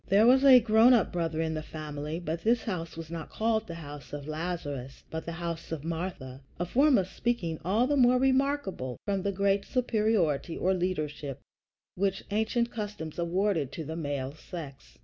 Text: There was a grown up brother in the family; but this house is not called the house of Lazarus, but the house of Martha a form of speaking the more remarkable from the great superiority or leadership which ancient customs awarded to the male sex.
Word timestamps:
There 0.07 0.25
was 0.25 0.43
a 0.43 0.59
grown 0.59 0.93
up 0.95 1.11
brother 1.13 1.41
in 1.43 1.53
the 1.53 1.61
family; 1.61 2.19
but 2.19 2.41
this 2.41 2.63
house 2.63 2.97
is 2.97 3.11
not 3.11 3.29
called 3.29 3.67
the 3.67 3.75
house 3.75 4.13
of 4.13 4.27
Lazarus, 4.27 5.03
but 5.11 5.25
the 5.27 5.31
house 5.33 5.71
of 5.71 5.83
Martha 5.83 6.41
a 6.59 6.65
form 6.65 6.97
of 6.97 7.07
speaking 7.07 7.59
the 7.63 7.95
more 7.95 8.17
remarkable 8.17 8.97
from 9.05 9.21
the 9.21 9.31
great 9.31 9.63
superiority 9.63 10.57
or 10.57 10.73
leadership 10.73 11.39
which 11.93 12.23
ancient 12.31 12.71
customs 12.71 13.19
awarded 13.19 13.71
to 13.73 13.83
the 13.83 13.95
male 13.95 14.33
sex. 14.33 14.97